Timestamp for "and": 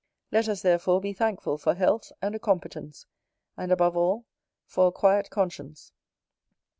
2.23-2.33, 3.55-3.71